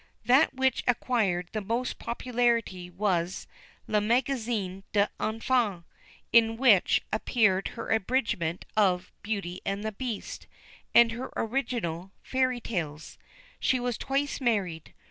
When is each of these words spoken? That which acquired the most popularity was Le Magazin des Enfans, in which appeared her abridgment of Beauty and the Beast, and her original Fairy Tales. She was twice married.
That 0.25 0.55
which 0.55 0.83
acquired 0.87 1.49
the 1.51 1.61
most 1.61 1.99
popularity 1.99 2.89
was 2.89 3.45
Le 3.85 4.01
Magazin 4.01 4.83
des 4.93 5.09
Enfans, 5.19 5.83
in 6.33 6.57
which 6.57 7.01
appeared 7.13 7.67
her 7.77 7.91
abridgment 7.91 8.65
of 8.75 9.11
Beauty 9.21 9.61
and 9.63 9.83
the 9.83 9.91
Beast, 9.91 10.47
and 10.95 11.11
her 11.11 11.31
original 11.35 12.11
Fairy 12.23 12.59
Tales. 12.59 13.19
She 13.59 13.79
was 13.79 13.99
twice 13.99 14.41
married. 14.41 14.95